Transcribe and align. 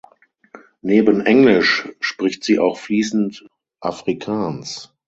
Neben 0.81 1.23
Englisch 1.27 1.87
spricht 1.99 2.43
sie 2.43 2.57
auch 2.57 2.79
fließend 2.79 3.45
Afrikaans. 3.81 4.95